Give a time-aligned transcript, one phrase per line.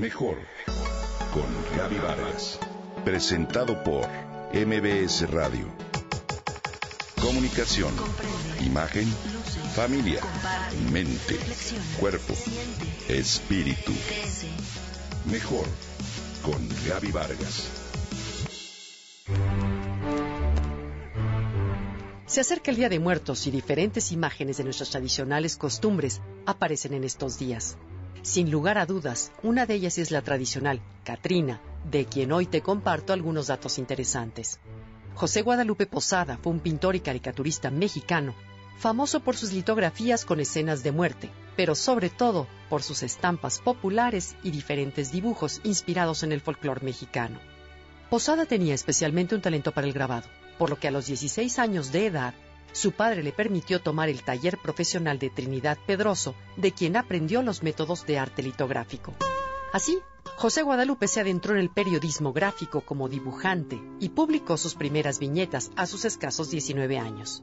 [0.00, 0.38] Mejor
[1.34, 2.60] con Gaby Vargas.
[3.04, 4.06] Presentado por
[4.54, 5.66] MBS Radio.
[7.20, 7.92] Comunicación,
[8.64, 9.08] imagen,
[9.74, 10.20] familia,
[10.92, 11.36] mente,
[11.98, 12.32] cuerpo,
[13.08, 13.92] espíritu.
[15.32, 15.66] Mejor
[16.44, 17.68] con Gaby Vargas.
[22.26, 27.02] Se acerca el Día de Muertos y diferentes imágenes de nuestras tradicionales costumbres aparecen en
[27.02, 27.76] estos días.
[28.22, 32.60] Sin lugar a dudas, una de ellas es la tradicional Catrina, de quien hoy te
[32.60, 34.60] comparto algunos datos interesantes.
[35.14, 38.34] José Guadalupe Posada fue un pintor y caricaturista mexicano,
[38.76, 44.36] famoso por sus litografías con escenas de muerte, pero sobre todo por sus estampas populares
[44.42, 47.40] y diferentes dibujos inspirados en el folclore mexicano.
[48.10, 50.28] Posada tenía especialmente un talento para el grabado,
[50.58, 52.34] por lo que a los 16 años de edad,
[52.72, 57.62] su padre le permitió tomar el taller profesional de Trinidad Pedroso, de quien aprendió los
[57.62, 59.14] métodos de arte litográfico.
[59.72, 59.98] Así,
[60.36, 65.70] José Guadalupe se adentró en el periodismo gráfico como dibujante y publicó sus primeras viñetas
[65.76, 67.42] a sus escasos 19 años.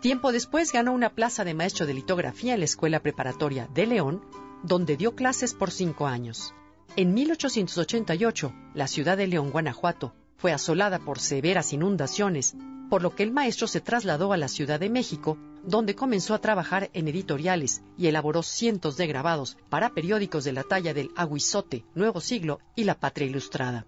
[0.00, 4.24] Tiempo después ganó una plaza de maestro de litografía en la Escuela Preparatoria de León,
[4.62, 6.54] donde dio clases por cinco años.
[6.96, 12.56] En 1888, la ciudad de León, Guanajuato, fue asolada por severas inundaciones,
[12.88, 16.40] por lo que el maestro se trasladó a la Ciudad de México, donde comenzó a
[16.40, 21.84] trabajar en editoriales y elaboró cientos de grabados para periódicos de la talla del Aguizote,
[21.94, 23.86] Nuevo Siglo y La Patria Ilustrada.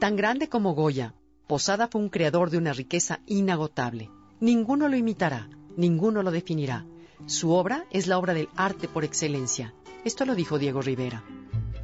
[0.00, 1.14] Tan grande como Goya,
[1.46, 4.10] Posada fue un creador de una riqueza inagotable.
[4.40, 6.84] Ninguno lo imitará, ninguno lo definirá.
[7.26, 9.72] Su obra es la obra del arte por excelencia.
[10.04, 11.22] Esto lo dijo Diego Rivera.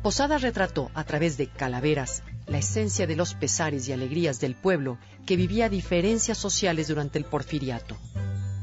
[0.02, 4.98] Posada retrató a través de calaveras la esencia de los pesares y alegrías del pueblo
[5.27, 7.96] que vivía diferencias sociales durante el porfiriato.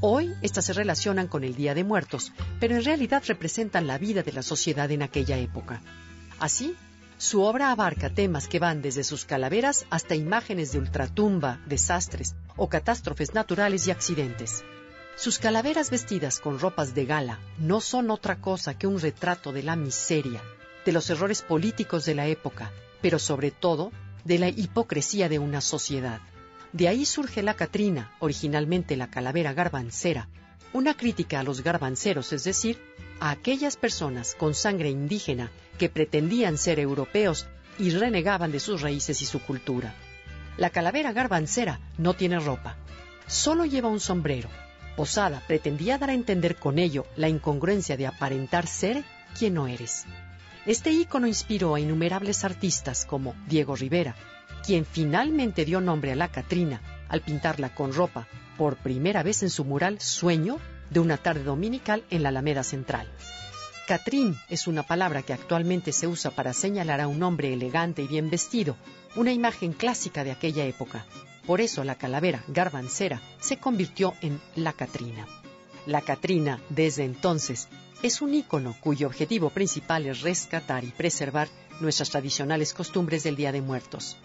[0.01, 4.23] Hoy estas se relacionan con el Día de Muertos, pero en realidad representan la vida
[4.23, 5.81] de la sociedad en aquella época.
[6.39, 6.75] Así,
[7.17, 12.67] su obra abarca temas que van desde sus calaveras hasta imágenes de ultratumba, desastres o
[12.67, 14.65] catástrofes naturales y accidentes.
[15.15, 19.63] Sus calaveras vestidas con ropas de gala no son otra cosa que un retrato de
[19.63, 20.41] la miseria,
[20.85, 22.71] de los errores políticos de la época,
[23.05, 23.91] pero sobre todo
[24.23, 26.21] de la hipocresía de una sociedad.
[26.73, 30.27] De ahí surge la Catrina, originalmente la calavera garbancera,
[30.73, 32.81] una crítica a los garbanceros, es decir,
[33.19, 37.45] a aquellas personas con sangre indígena que pretendían ser europeos
[37.77, 39.93] y renegaban de sus raíces y su cultura.
[40.57, 42.75] La calavera garbancera no tiene ropa,
[43.27, 44.49] solo lleva un sombrero.
[44.95, 49.03] Posada pretendía dar a entender con ello la incongruencia de aparentar ser
[49.37, 50.07] quien no eres.
[50.65, 54.15] Este ícono inspiró a innumerables artistas como Diego Rivera,
[54.65, 58.27] quien finalmente dio nombre a la Catrina al pintarla con ropa
[58.57, 60.57] por primera vez en su mural Sueño
[60.89, 63.07] de una tarde dominical en la Alameda Central.
[63.87, 68.07] Catrín es una palabra que actualmente se usa para señalar a un hombre elegante y
[68.07, 68.75] bien vestido,
[69.15, 71.05] una imagen clásica de aquella época.
[71.45, 75.27] Por eso la calavera garbancera se convirtió en la Catrina.
[75.85, 77.67] La Catrina, desde entonces,
[78.01, 81.47] es un ícono cuyo objetivo principal es rescatar y preservar
[81.79, 84.17] nuestras tradicionales costumbres del Día de Muertos.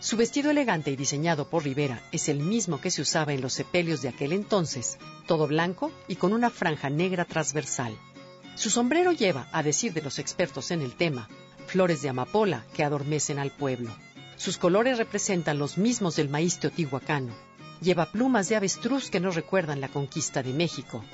[0.00, 3.52] Su vestido elegante y diseñado por Rivera es el mismo que se usaba en los
[3.52, 7.96] sepelios de aquel entonces, todo blanco y con una franja negra transversal.
[8.56, 11.28] Su sombrero lleva, a decir de los expertos en el tema,
[11.66, 13.94] flores de amapola que adormecen al pueblo.
[14.36, 17.32] Sus colores representan los mismos del maíz teotihuacano.
[17.80, 21.04] Lleva plumas de avestruz que nos recuerdan la conquista de México.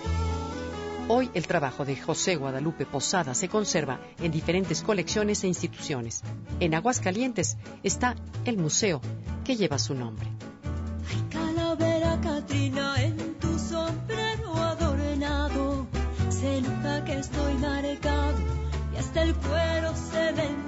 [1.10, 6.22] Hoy el trabajo de José Guadalupe Posada se conserva en diferentes colecciones e instituciones.
[6.60, 8.14] En Aguascalientes está
[8.44, 9.00] el museo
[9.42, 10.28] que lleva su nombre.
[12.20, 13.16] Catrina, en
[16.30, 17.54] se estoy
[19.28, 20.67] y cuero se